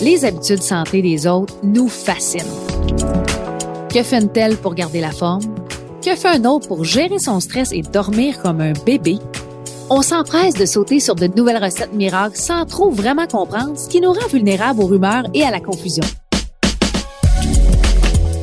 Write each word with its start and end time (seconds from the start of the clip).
Les 0.00 0.24
habitudes 0.24 0.62
santé 0.62 1.02
des 1.02 1.26
autres 1.26 1.54
nous 1.64 1.88
fascinent. 1.88 2.44
Que 3.92 4.02
fait 4.02 4.20
une 4.20 4.28
telle 4.28 4.56
pour 4.56 4.74
garder 4.74 5.00
la 5.00 5.10
forme? 5.10 5.42
Que 6.04 6.14
fait 6.14 6.28
un 6.28 6.44
autre 6.44 6.68
pour 6.68 6.84
gérer 6.84 7.18
son 7.18 7.40
stress 7.40 7.72
et 7.72 7.82
dormir 7.82 8.40
comme 8.40 8.60
un 8.60 8.72
bébé? 8.86 9.18
On 9.90 10.02
s'empresse 10.02 10.54
de 10.54 10.66
sauter 10.66 11.00
sur 11.00 11.16
de 11.16 11.26
nouvelles 11.26 11.62
recettes 11.62 11.92
miracles 11.92 12.36
sans 12.36 12.66
trop 12.66 12.90
vraiment 12.90 13.26
comprendre 13.26 13.76
ce 13.76 13.88
qui 13.88 14.00
nous 14.00 14.12
rend 14.12 14.28
vulnérables 14.30 14.80
aux 14.80 14.86
rumeurs 14.86 15.24
et 15.34 15.42
à 15.42 15.50
la 15.50 15.60
confusion. 15.60 16.04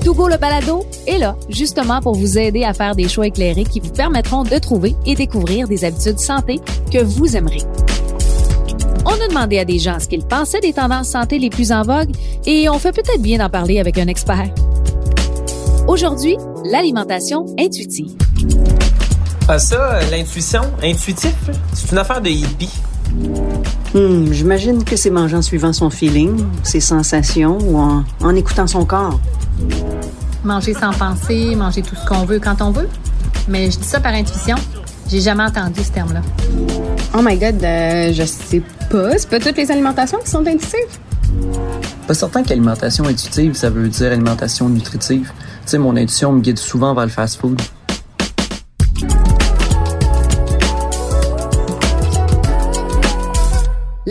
Togo 0.04 0.28
le 0.28 0.38
balado 0.38 0.86
est 1.08 1.18
là, 1.18 1.36
justement 1.50 2.02
pour 2.02 2.16
vous 2.16 2.38
aider 2.38 2.64
à 2.64 2.74
faire 2.74 2.96
des 2.96 3.08
choix 3.08 3.28
éclairés 3.28 3.64
qui 3.64 3.80
vous 3.80 3.92
permettront 3.92 4.44
de 4.44 4.58
trouver 4.58 4.96
et 5.06 5.16
découvrir 5.16 5.68
des 5.68 5.86
habitudes 5.86 6.20
santé 6.20 6.60
que 6.92 7.02
vous 7.02 7.38
aimerez. 7.38 7.62
On 9.06 9.12
a 9.14 9.28
demandé 9.28 9.60
à 9.60 9.66
des 9.66 9.80
gens 9.80 10.00
ce 10.00 10.08
qu'ils 10.08 10.26
pensaient 10.26 10.60
des 10.60 10.74
tendances 10.74 11.10
santé 11.10 11.38
les 11.40 11.50
plus 11.50 11.72
en 11.72 11.84
vogue 11.84 12.10
et 12.46 12.68
on 12.70 12.80
fait 12.80 12.92
peut-être 12.92 13.22
bien 13.22 13.38
d'en 13.38 13.50
parler 13.50 13.80
avec 13.80 13.98
un 13.98 14.08
expert. 14.08 14.50
Aujourd'hui, 15.88 16.38
l'alimentation 16.66 17.46
intuitive. 17.60 18.16
Ah 19.48 19.60
ça, 19.60 20.00
l'intuition, 20.10 20.62
intuitif, 20.84 21.36
c'est 21.74 21.92
une 21.92 22.00
affaire 22.00 22.20
de 22.22 22.30
hippie. 22.30 22.70
Hmm, 23.94 24.32
J'imagine 24.32 24.84
que 24.84 24.96
c'est 24.96 25.12
mangeant 25.12 25.42
suivant 25.44 25.72
son 25.72 25.90
feeling, 25.92 26.44
ses 26.64 26.80
sensations 26.80 27.60
ou 27.62 27.78
en, 27.78 28.04
en 28.24 28.36
écoutant 28.36 28.66
son 28.68 28.86
corps. 28.86 29.20
Manger 30.44 30.74
sans 30.74 30.92
penser, 30.92 31.56
manger 31.56 31.82
tout 31.84 31.96
ce 31.96 32.06
qu'on 32.08 32.26
veut 32.26 32.40
quand 32.40 32.62
on 32.62 32.72
veut. 32.72 32.90
Mais 33.48 33.70
je 33.70 33.78
dis 33.78 33.86
ça 33.88 34.00
par 34.00 34.14
intuition. 34.14 34.56
J'ai 35.08 35.22
jamais 35.22 35.44
entendu 35.44 35.84
ce 35.84 35.92
terme-là. 35.92 36.22
Oh 37.14 37.22
my 37.22 37.38
god, 37.38 37.64
euh, 37.64 38.12
je 38.14 38.24
sais 38.24 38.62
pas. 38.90 39.18
C'est 39.18 39.30
pas 39.30 39.40
toutes 39.40 39.58
les 39.58 39.70
alimentations 39.72 40.18
qui 40.20 40.30
sont 40.30 40.46
intuitives. 40.46 41.00
Pas 42.08 42.14
certain 42.14 42.44
qu'alimentation 42.44 43.06
intuitive, 43.06 43.54
ça 43.54 43.70
veut 43.70 43.88
dire 43.88 44.12
alimentation 44.12 44.70
nutritive. 44.70 45.32
Tu 45.64 45.72
sais, 45.72 45.78
mon 45.78 45.96
intuition 45.96 46.32
me 46.32 46.42
guide 46.42 46.60
souvent 46.60 46.94
vers 46.94 47.06
le 47.06 47.12
fast-food. 47.12 47.60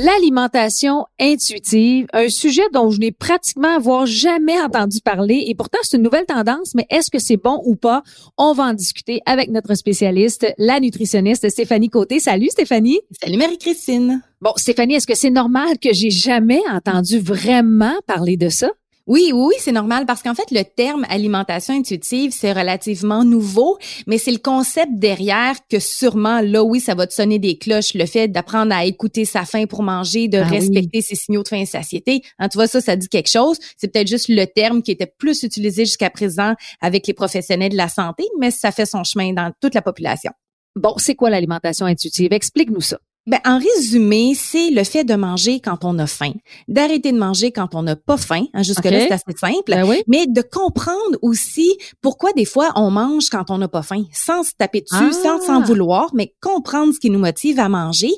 L'alimentation 0.05 1.07
intuitive, 1.19 2.07
un 2.13 2.29
sujet 2.29 2.69
dont 2.75 2.91
je 2.91 3.01
n'ai 3.01 3.11
pratiquement 3.11 3.81
voire 3.81 4.05
jamais 4.05 4.61
entendu 4.61 5.01
parler 5.01 5.45
et 5.47 5.55
pourtant 5.55 5.79
c'est 5.81 5.97
une 5.97 6.03
nouvelle 6.03 6.27
tendance, 6.27 6.75
mais 6.75 6.87
est-ce 6.91 7.11
que 7.11 7.19
c'est 7.19 7.39
bon 7.39 7.63
ou 7.65 7.75
pas? 7.75 8.03
On 8.37 8.53
va 8.53 8.65
en 8.65 8.75
discuter 8.75 9.23
avec 9.25 9.49
notre 9.49 9.75
spécialiste, 9.75 10.47
la 10.59 10.79
nutritionniste 10.79 11.49
Stéphanie 11.49 11.89
Côté. 11.89 12.21
Salut 12.21 12.51
Stéphanie. 12.51 13.01
Salut 13.23 13.39
Marie-Christine. 13.39 14.21
Bon, 14.43 14.53
Stéphanie, 14.57 14.97
est-ce 14.97 15.07
que 15.07 15.17
c'est 15.17 15.31
normal 15.31 15.79
que 15.79 15.95
j'ai 15.95 16.11
jamais 16.11 16.61
entendu 16.71 17.19
vraiment 17.19 17.95
parler 18.07 18.37
de 18.37 18.51
ça? 18.51 18.69
Oui, 19.07 19.33
oui, 19.35 19.55
c'est 19.59 19.73
normal 19.73 20.07
parce 20.07 20.23
qu'en 20.23 20.35
fait, 20.35 20.51
le 20.51 20.63
terme 20.63 21.05
alimentation 21.11 21.75
intuitive, 21.75 22.33
c'est 22.35 22.53
relativement 22.53 23.23
nouveau, 23.23 23.77
mais 24.07 24.17
c'est 24.17 24.31
le 24.33 24.39
concept 24.39 24.93
derrière 24.95 25.57
que 25.69 25.79
sûrement, 25.79 26.41
là, 26.41 26.65
oui, 26.65 26.81
ça 26.81 26.95
va 26.95 27.07
te 27.07 27.13
sonner 27.13 27.39
des 27.39 27.59
cloches, 27.59 27.93
le 27.93 28.07
fait 28.07 28.29
d'apprendre 28.29 28.75
à 28.75 28.87
écouter 28.87 29.27
sa 29.27 29.45
faim 29.45 29.67
pour 29.67 29.83
manger, 29.83 30.29
de 30.29 30.39
Ah 30.39 30.47
oui. 30.51 30.59
respecter 30.59 31.03
ses 31.03 31.17
signaux 31.17 31.43
de 31.43 31.49
faim 31.49 31.59
et 31.59 31.67
satiété. 31.67 32.23
Hein, 32.39 32.49
tu 32.49 32.57
vois, 32.57 32.67
ça, 32.67 32.81
ça 32.81 32.97
dit 32.97 33.09
quelque 33.09 33.31
chose. 33.31 33.59
C'est 33.77 33.89
peut-être 33.93 34.09
juste 34.09 34.29
le 34.31 34.47
terme 34.47 34.83
qui 34.83 34.93
était 34.93 35.13
plus 35.19 35.43
utilisé 35.43 35.85
jusqu'à 35.85 36.09
présent 36.09 36.55
avec 36.81 37.07
les 37.07 37.13
professionnels 37.13 37.73
de 37.73 37.77
la 37.77 37.89
santé, 37.89 38.25
mais 38.39 38.51
ça 38.51 38.73
fait 38.73 38.87
son 38.87 39.05
chemin 39.05 39.35
dans 39.35 39.53
toute 39.61 39.75
la 39.75 39.83
population. 39.83 40.33
Bon, 40.77 40.95
c'est 40.97 41.15
quoi 41.15 41.29
l'alimentation 41.29 41.85
intuitive? 41.85 42.33
Explique-nous 42.33 42.81
ça. 42.81 42.99
Ben, 43.27 43.41
en 43.47 43.59
résumé, 43.59 44.35
c'est 44.35 44.71
le 44.71 44.85
fait 44.85 45.03
de 45.05 45.15
manger 45.15 45.59
quand 45.59 45.85
on 45.87 45.99
a 45.99 46.07
faim, 46.07 46.33
d'arrêter 46.69 47.11
de 47.11 47.17
manger 47.17 47.53
quand 47.53 47.75
on 47.75 47.83
n'a 47.83 47.97
pas 47.97 48.19
faim. 48.19 48.45
Hein, 48.53 48.63
Jusque-là, 48.63 49.01
c'est 49.01 49.13
assez 49.13 49.25
simple. 49.39 49.63
Ben 49.73 49.89
oui. 49.89 50.03
Mais 50.07 50.27
de 50.27 50.43
comprendre 50.43 51.17
aussi 51.23 51.75
pourquoi 52.03 52.33
des 52.35 52.45
fois 52.45 52.73
on 52.77 52.91
mange 52.91 53.31
quand 53.31 53.51
on 53.51 53.57
n'a 53.57 53.69
pas 53.69 53.81
faim, 53.83 54.05
sans 54.13 54.43
se 54.43 54.51
taper 54.59 54.83
dessus, 54.83 55.11
Ah. 55.11 55.23
sans 55.23 55.41
s'en 55.41 55.63
vouloir, 55.63 56.11
mais 56.13 56.35
comprendre 56.43 56.93
ce 56.93 57.01
qui 57.01 57.09
nous 57.09 57.19
motive 57.19 57.59
à 57.61 57.71
manger. 57.71 58.11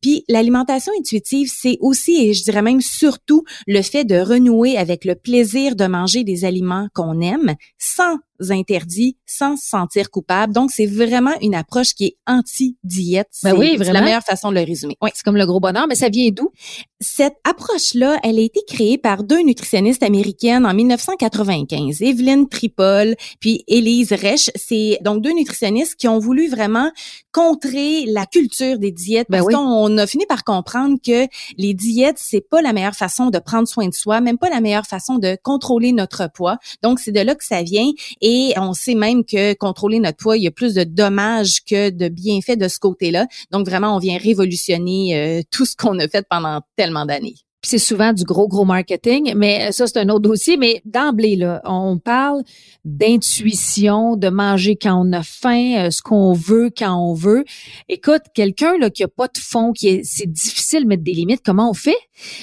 Puis 0.00 0.24
l'alimentation 0.28 0.92
intuitive, 0.98 1.52
c'est 1.54 1.76
aussi, 1.80 2.16
et 2.26 2.32
je 2.32 2.42
dirais 2.44 2.62
même 2.62 2.80
surtout, 2.80 3.44
le 3.66 3.82
fait 3.82 4.04
de 4.04 4.16
renouer 4.16 4.78
avec 4.78 5.04
le 5.04 5.14
plaisir 5.14 5.76
de 5.76 5.84
manger 5.86 6.24
des 6.24 6.46
aliments 6.46 6.88
qu'on 6.94 7.20
aime, 7.20 7.54
sans 7.76 8.16
interdit, 8.50 9.16
sans 9.26 9.56
se 9.56 9.66
sentir 9.66 10.10
coupable. 10.10 10.52
Donc, 10.52 10.70
c'est 10.70 10.86
vraiment 10.86 11.32
une 11.40 11.54
approche 11.54 11.94
qui 11.94 12.04
est 12.06 12.16
anti-diète. 12.26 13.28
Ben 13.42 13.50
C'est- 13.50 13.56
oui, 13.56 13.76
la 13.78 14.00
meilleure 14.02 14.22
façon 14.22 14.50
de 14.50 14.54
le 14.56 14.62
résumer. 14.64 14.96
Oui. 15.02 15.10
C'est 15.14 15.22
comme 15.24 15.36
le 15.36 15.46
gros 15.46 15.60
bonheur, 15.60 15.86
mais 15.88 15.94
ça 15.94 16.08
vient 16.08 16.30
d'où? 16.30 16.50
Cette 17.00 17.36
approche-là, 17.44 18.18
elle 18.22 18.38
a 18.38 18.42
été 18.42 18.60
créée 18.66 18.98
par 18.98 19.24
deux 19.24 19.40
nutritionnistes 19.42 20.02
américaines 20.02 20.64
en 20.66 20.72
1995, 20.74 22.02
Evelyn 22.02 22.44
Tripol 22.46 23.14
puis 23.40 23.64
Elise 23.68 24.12
Reich. 24.12 24.50
C'est 24.54 24.98
donc 25.02 25.22
deux 25.22 25.32
nutritionnistes 25.32 25.96
qui 25.96 26.08
ont 26.08 26.18
voulu 26.18 26.48
vraiment 26.48 26.90
contrer 27.32 28.04
la 28.06 28.26
culture 28.26 28.78
des 28.78 28.92
diètes 28.92 29.26
Ben 29.28 29.38
parce 29.38 29.48
oui. 29.48 29.54
qu'on 29.54 29.98
a 29.98 30.06
fini 30.06 30.24
par 30.26 30.44
comprendre 30.44 30.96
que 31.04 31.26
les 31.58 31.74
diètes, 31.74 32.16
c'est 32.18 32.40
pas 32.40 32.62
la 32.62 32.72
meilleure 32.72 32.94
façon 32.94 33.30
de 33.30 33.38
prendre 33.38 33.68
soin 33.68 33.88
de 33.88 33.94
soi, 33.94 34.20
même 34.20 34.38
pas 34.38 34.48
la 34.48 34.60
meilleure 34.60 34.86
façon 34.86 35.18
de 35.18 35.36
contrôler 35.42 35.92
notre 35.92 36.30
poids. 36.32 36.58
Donc 36.82 37.00
c'est 37.00 37.12
de 37.12 37.20
là 37.20 37.34
que 37.34 37.44
ça 37.44 37.62
vient 37.62 37.90
et 38.26 38.54
on 38.56 38.72
sait 38.72 38.94
même 38.94 39.22
que 39.22 39.52
contrôler 39.52 40.00
notre 40.00 40.16
poids, 40.16 40.38
il 40.38 40.44
y 40.44 40.46
a 40.46 40.50
plus 40.50 40.72
de 40.72 40.82
dommages 40.82 41.62
que 41.68 41.90
de 41.90 42.08
bienfaits 42.08 42.56
de 42.58 42.68
ce 42.68 42.78
côté-là. 42.78 43.26
Donc 43.50 43.68
vraiment, 43.68 43.94
on 43.94 43.98
vient 43.98 44.16
révolutionner 44.16 45.14
euh, 45.14 45.42
tout 45.50 45.66
ce 45.66 45.76
qu'on 45.76 45.98
a 45.98 46.08
fait 46.08 46.26
pendant 46.26 46.62
tellement 46.74 47.04
d'années. 47.04 47.34
Puis 47.64 47.70
c'est 47.70 47.78
souvent 47.78 48.12
du 48.12 48.24
gros, 48.24 48.46
gros 48.46 48.66
marketing, 48.66 49.32
mais 49.34 49.72
ça, 49.72 49.86
c'est 49.86 49.96
un 49.98 50.10
autre 50.10 50.20
dossier. 50.20 50.58
Mais 50.58 50.82
d'emblée, 50.84 51.34
là, 51.34 51.62
on 51.64 51.96
parle 51.96 52.42
d'intuition, 52.84 54.16
de 54.16 54.28
manger 54.28 54.76
quand 54.76 54.94
on 55.02 55.12
a 55.14 55.22
faim, 55.22 55.76
euh, 55.86 55.90
ce 55.90 56.02
qu'on 56.02 56.34
veut 56.34 56.70
quand 56.76 56.94
on 56.94 57.14
veut. 57.14 57.44
Écoute, 57.88 58.20
quelqu'un 58.34 58.76
là 58.78 58.90
qui 58.90 59.02
a 59.02 59.08
pas 59.08 59.28
de 59.28 59.38
fond, 59.38 59.72
qui 59.72 59.88
est, 59.88 60.00
c'est 60.04 60.30
difficile 60.30 60.82
de 60.82 60.88
mettre 60.88 61.02
des 61.02 61.12
limites. 61.12 61.40
Comment 61.42 61.70
on 61.70 61.74
fait? 61.74 61.96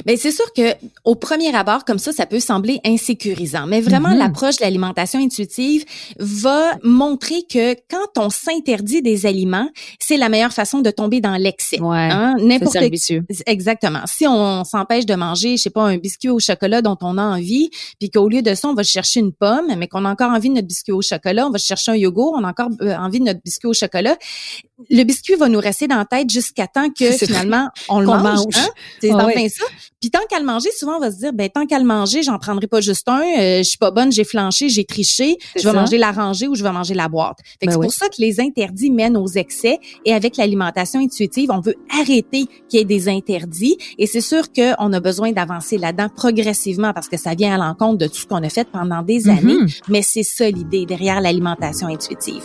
Ben 0.05 0.17
c'est 0.17 0.31
sûr 0.31 0.51
que 0.53 0.73
au 1.05 1.15
premier 1.15 1.55
abord 1.55 1.85
comme 1.85 1.99
ça, 1.99 2.11
ça 2.11 2.25
peut 2.25 2.39
sembler 2.41 2.79
insécurisant, 2.85 3.67
mais 3.67 3.79
vraiment 3.79 4.09
Mhm. 4.09 4.17
l'approche 4.17 4.57
de 4.57 4.63
l'alimentation 4.63 5.19
intuitive 5.19 5.85
va 6.19 6.71
montrer 6.83 7.43
que 7.49 7.73
quand 7.89 8.17
on 8.17 8.29
s'interdit 8.29 9.01
des 9.01 9.25
aliments, 9.25 9.69
c'est 9.99 10.17
la 10.17 10.27
meilleure 10.29 10.51
façon 10.51 10.79
de 10.79 10.89
tomber 10.91 11.21
dans 11.21 11.35
l'excès. 11.37 11.79
Ouais, 11.79 11.97
Hein? 12.11 12.35
c'est 12.37 12.45
N'importe 12.45 12.73
servicieux. 12.73 13.23
Exactement. 13.45 14.01
Si 14.07 14.27
on 14.27 14.63
s'empêche 14.63 15.05
de 15.05 15.10
manger, 15.15 15.57
je 15.57 15.63
sais 15.63 15.69
pas, 15.69 15.83
un 15.83 15.97
biscuit 15.97 16.29
au 16.29 16.39
chocolat 16.39 16.81
dont 16.81 16.97
on 17.01 17.17
a 17.17 17.23
envie, 17.23 17.69
puis 17.99 18.09
qu'au 18.09 18.29
lieu 18.29 18.41
de 18.41 18.53
ça, 18.53 18.67
on 18.67 18.73
va 18.73 18.83
chercher 18.83 19.19
une 19.19 19.33
pomme, 19.33 19.73
mais 19.77 19.87
qu'on 19.87 20.05
a 20.05 20.09
encore 20.09 20.31
envie 20.31 20.49
de 20.49 20.55
notre 20.55 20.67
biscuit 20.67 20.91
au 20.91 21.01
chocolat, 21.01 21.47
on 21.47 21.51
va 21.51 21.57
chercher 21.57 21.91
un 21.91 21.95
yogourt, 21.95 22.33
on 22.37 22.43
a 22.43 22.49
encore 22.49 22.69
euh, 22.81 22.95
envie 22.95 23.19
de 23.19 23.25
notre 23.25 23.41
biscuit 23.43 23.67
au 23.67 23.73
chocolat. 23.73 24.17
Le 24.89 25.03
biscuit 25.03 25.35
va 25.35 25.47
nous 25.49 25.59
rester 25.59 25.87
dans 25.87 25.97
la 25.97 26.05
tête 26.05 26.29
jusqu'à 26.29 26.67
temps 26.67 26.89
que 26.89 27.11
finalement 27.11 27.69
on 27.89 27.99
le 27.99 28.05
mange. 28.07 28.21
mange. 28.23 28.45
Hein? 28.57 28.67
C'est 29.01 29.11
Ah 29.11 29.25
ouais. 29.25 29.33
plein 29.33 29.47
ça. 29.49 29.63
Puis 29.99 30.09
tant 30.09 30.19
qu'à 30.29 30.39
le 30.39 30.45
manger, 30.45 30.69
souvent 30.77 30.95
on 30.97 30.99
va 30.99 31.11
se 31.11 31.17
dire, 31.17 31.31
ben 31.33 31.47
tant 31.49 31.65
qu'à 31.67 31.77
le 31.77 31.85
manger, 31.85 32.23
j'en 32.23 32.39
prendrai 32.39 32.65
pas 32.67 32.81
juste 32.81 33.07
un. 33.07 33.21
euh, 33.21 33.57
je 33.59 33.63
suis 33.63 33.77
pas 33.77 33.91
bonne, 33.91 34.11
j'ai 34.11 34.23
flanché, 34.23 34.67
j'ai 34.69 34.83
triché. 34.85 35.37
Je 35.55 35.61
vais 35.61 35.69
ça. 35.69 35.73
manger 35.73 35.97
la 35.97 36.11
rangée 36.11 36.47
ou 36.47 36.55
je 36.55 36.63
vais 36.63 36.71
manger 36.71 36.93
la 36.95 37.07
boîte. 37.07 37.37
Ben 37.61 37.69
c'est 37.71 37.77
oui. 37.77 37.85
pour 37.85 37.93
ça 37.93 38.07
que 38.09 38.15
les 38.17 38.39
interdits 38.39 38.89
mènent 38.89 39.17
aux 39.17 39.27
excès. 39.27 39.77
Et 40.05 40.13
avec 40.13 40.37
l'alimentation 40.37 40.99
intuitive, 40.99 41.51
on 41.51 41.59
veut 41.59 41.75
arrêter 41.99 42.45
qu'il 42.67 42.79
y 42.79 42.81
ait 42.81 42.85
des 42.85 43.09
interdits. 43.09 43.77
Et 43.99 44.07
c'est 44.07 44.21
sûr 44.21 44.51
qu'on 44.51 44.91
a 44.93 44.99
besoin 44.99 45.31
d'avancer 45.31 45.77
là-dedans 45.77 46.09
progressivement 46.15 46.93
parce 46.93 47.07
que 47.07 47.17
ça 47.17 47.35
vient 47.35 47.53
à 47.53 47.57
l'encontre 47.57 47.97
de 47.99 48.07
tout 48.07 48.15
ce 48.17 48.25
qu'on 48.25 48.41
a 48.43 48.49
fait 48.49 48.67
pendant 48.71 49.03
des 49.03 49.25
Mhm. 49.25 49.37
années. 49.37 49.57
Mais 49.87 50.01
c'est 50.01 50.23
ça 50.23 50.49
l'idée 50.49 50.85
derrière 50.87 51.21
l'alimentation 51.21 51.87
intuitive. 51.87 52.43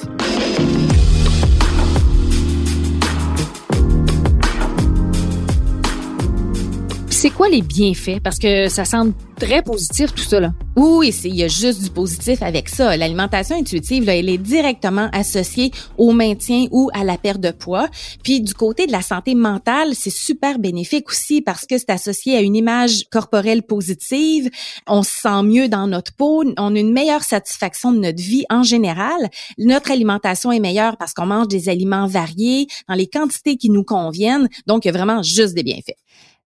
C'est 7.26 7.32
quoi 7.32 7.48
les 7.48 7.62
bienfaits? 7.62 8.20
Parce 8.22 8.38
que 8.38 8.68
ça 8.68 8.84
semble 8.84 9.12
très 9.36 9.60
positif 9.60 10.14
tout 10.14 10.22
ça 10.22 10.38
là. 10.38 10.52
Oui, 10.76 11.12
il 11.24 11.34
y 11.34 11.42
a 11.42 11.48
juste 11.48 11.82
du 11.82 11.90
positif 11.90 12.40
avec 12.40 12.68
ça. 12.68 12.96
L'alimentation 12.96 13.56
intuitive, 13.56 14.04
là, 14.04 14.14
elle 14.14 14.28
est 14.28 14.38
directement 14.38 15.08
associée 15.12 15.72
au 15.98 16.12
maintien 16.12 16.66
ou 16.70 16.88
à 16.94 17.02
la 17.02 17.18
perte 17.18 17.40
de 17.40 17.50
poids. 17.50 17.88
Puis 18.22 18.40
du 18.40 18.54
côté 18.54 18.86
de 18.86 18.92
la 18.92 19.02
santé 19.02 19.34
mentale, 19.34 19.96
c'est 19.96 20.10
super 20.10 20.60
bénéfique 20.60 21.08
aussi 21.08 21.42
parce 21.42 21.66
que 21.66 21.78
c'est 21.78 21.90
associé 21.90 22.36
à 22.36 22.42
une 22.42 22.54
image 22.54 23.06
corporelle 23.10 23.64
positive. 23.64 24.48
On 24.86 25.02
se 25.02 25.10
sent 25.10 25.42
mieux 25.42 25.68
dans 25.68 25.88
notre 25.88 26.14
peau, 26.14 26.44
on 26.56 26.76
a 26.76 26.78
une 26.78 26.92
meilleure 26.92 27.24
satisfaction 27.24 27.90
de 27.90 27.98
notre 27.98 28.22
vie 28.22 28.44
en 28.50 28.62
général. 28.62 29.30
Notre 29.58 29.90
alimentation 29.90 30.52
est 30.52 30.60
meilleure 30.60 30.96
parce 30.96 31.12
qu'on 31.12 31.26
mange 31.26 31.48
des 31.48 31.68
aliments 31.68 32.06
variés 32.06 32.68
dans 32.88 32.94
les 32.94 33.08
quantités 33.08 33.56
qui 33.56 33.70
nous 33.70 33.82
conviennent. 33.82 34.48
Donc, 34.68 34.84
il 34.84 34.88
y 34.88 34.90
a 34.90 34.96
vraiment 34.96 35.24
juste 35.24 35.54
des 35.54 35.64
bienfaits. 35.64 35.96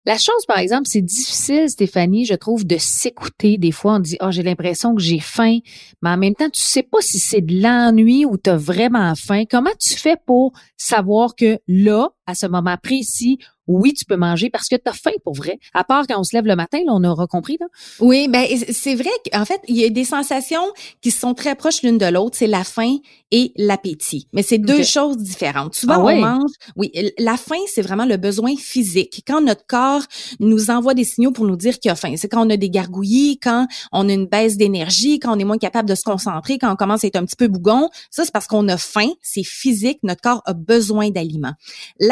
La 0.09 0.17
chose, 0.17 0.47
par 0.47 0.57
exemple, 0.57 0.85
c'est 0.87 1.03
difficile, 1.03 1.69
Stéphanie, 1.69 2.25
je 2.25 2.33
trouve, 2.33 2.67
de 2.67 2.79
s'écouter. 2.79 3.59
Des 3.59 3.73
fois, 3.73 3.97
on 3.97 3.99
dit, 3.99 4.17
oh, 4.23 4.31
j'ai 4.31 4.43
l'impression 4.43 4.95
que 4.95 5.03
j'ai 5.03 5.21
faim, 5.21 5.59
mais 6.01 6.09
en 6.09 6.17
même 6.17 6.35
temps, 6.35 6.49
tu 6.49 6.63
sais 6.63 6.83
pas 6.83 7.03
si 7.03 7.19
c'est 7.19 7.43
de 7.43 7.61
l'ennui 7.61 8.25
ou 8.25 8.39
tu 8.39 8.49
as 8.49 8.57
vraiment 8.57 9.15
faim. 9.17 9.43
Comment 9.45 9.69
tu 9.79 9.99
fais 9.99 10.17
pour 10.17 10.55
savoir 10.79 11.37
que 11.37 11.59
là, 11.69 12.09
à 12.29 12.35
ce 12.35 12.47
moment 12.47 12.77
précis 12.81 13.39
oui, 13.69 13.93
tu 13.93 14.05
peux 14.07 14.17
manger 14.17 14.49
parce 14.51 14.67
que 14.67 14.77
tu 14.77 14.83
as 14.87 14.95
faim 14.95 15.13
pour 15.23 15.35
vrai. 15.35 15.61
À 15.75 15.85
part 15.85 16.07
quand 16.07 16.19
on 16.19 16.25
se 16.25 16.35
lève 16.35 16.47
le 16.47 16.57
matin, 16.57 16.79
là, 16.79 16.93
on 16.95 17.05
aura 17.05 17.27
compris. 17.27 17.59
Là. 17.61 17.67
Oui, 18.01 18.27
ben 18.29 18.47
c'est 18.71 18.95
vrai 18.95 19.11
qu'en 19.31 19.45
fait, 19.45 19.61
il 19.69 19.77
y 19.77 19.85
a 19.85 19.91
des 19.91 20.05
sensations 20.05 20.73
qui 21.03 21.11
sont 21.11 21.35
très 21.35 21.55
proches 21.55 21.83
l'une 21.83 21.99
de 21.99 22.07
l'autre. 22.07 22.37
C'est 22.37 22.47
la 22.47 22.65
faim 22.65 22.97
et 23.31 23.53
l'appétit. 23.57 24.27
Mais 24.33 24.43
c'est 24.43 24.57
deux 24.57 24.83
choses 24.83 25.19
différentes. 25.19 25.75
Souvent, 25.75 26.07
Ah 26.09 26.13
on 26.15 26.21
mange... 26.21 26.51
Oui, 26.77 26.91
la 27.19 27.37
faim, 27.37 27.61
c'est 27.67 27.83
vraiment 27.83 28.07
le 28.07 28.17
besoin 28.17 28.57
physique. 28.57 29.23
Quand 29.27 29.43
notre 29.43 29.67
corps 29.67 30.03
nous 30.41 30.71
envoie 30.71 30.95
des 30.95 31.05
signaux 31.05 31.31
pour 31.31 31.45
nous 31.45 31.57
dire 31.57 31.79
qu'il 31.79 31.91
a 31.91 31.95
faim. 31.95 32.15
C'est 32.17 32.29
quand 32.29 32.47
on 32.47 32.51
a 32.51 32.57
des 32.57 32.71
gargouillis, 32.71 33.39
quand 33.39 33.67
on 33.93 34.09
a 34.09 34.13
une 34.13 34.27
baisse 34.27 34.57
d'énergie, 34.57 35.19
quand 35.19 35.37
on 35.37 35.39
est 35.39 35.45
moins 35.45 35.59
capable 35.59 35.89
de 35.89 35.95
se 35.95 36.05
concentrer, 36.05 36.57
quand 36.57 36.73
on 36.73 36.77
commence 36.77 37.05
à 37.05 37.07
être 37.07 37.17
un 37.17 37.27
petit 37.27 37.37
peu 37.37 37.49
bougon. 37.49 37.91
Ça, 38.11 38.25
c'est 38.25 38.33
parce 38.33 38.47
qu'on 38.47 38.67
a 38.69 38.79
faim. 38.79 39.11
C'est 39.21 39.45
physique. 39.45 39.99
Notre 40.05 40.23
corps 40.23 40.43
a 40.47 40.55
besoin 40.55 41.11
d'aliments. 41.11 41.55